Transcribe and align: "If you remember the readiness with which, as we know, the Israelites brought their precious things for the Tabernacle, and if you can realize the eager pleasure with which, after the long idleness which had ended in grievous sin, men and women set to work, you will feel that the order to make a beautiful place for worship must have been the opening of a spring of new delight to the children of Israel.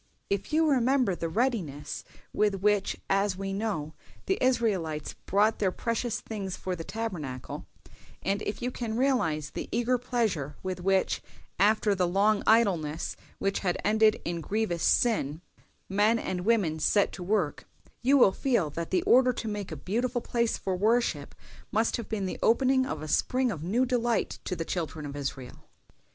"If 0.31 0.51
you 0.51 0.65
remember 0.67 1.13
the 1.13 1.29
readiness 1.29 2.03
with 2.33 2.55
which, 2.55 2.97
as 3.07 3.37
we 3.37 3.53
know, 3.53 3.93
the 4.25 4.39
Israelites 4.43 5.13
brought 5.27 5.59
their 5.59 5.71
precious 5.71 6.19
things 6.21 6.57
for 6.57 6.75
the 6.75 6.83
Tabernacle, 6.83 7.67
and 8.23 8.41
if 8.41 8.63
you 8.63 8.71
can 8.71 8.97
realize 8.97 9.51
the 9.51 9.69
eager 9.71 9.99
pleasure 9.99 10.55
with 10.63 10.81
which, 10.81 11.21
after 11.59 11.93
the 11.93 12.07
long 12.07 12.41
idleness 12.47 13.15
which 13.37 13.59
had 13.59 13.77
ended 13.85 14.19
in 14.25 14.41
grievous 14.41 14.81
sin, 14.81 15.41
men 15.87 16.17
and 16.17 16.45
women 16.45 16.79
set 16.79 17.11
to 17.11 17.21
work, 17.21 17.65
you 18.01 18.17
will 18.17 18.31
feel 18.31 18.71
that 18.71 18.89
the 18.89 19.03
order 19.03 19.31
to 19.33 19.47
make 19.47 19.71
a 19.71 19.75
beautiful 19.77 20.19
place 20.19 20.57
for 20.57 20.75
worship 20.75 21.35
must 21.71 21.97
have 21.97 22.09
been 22.09 22.25
the 22.25 22.39
opening 22.41 22.87
of 22.87 23.03
a 23.03 23.07
spring 23.07 23.51
of 23.51 23.61
new 23.63 23.85
delight 23.85 24.39
to 24.45 24.55
the 24.55 24.65
children 24.65 25.05
of 25.05 25.15
Israel. 25.15 25.65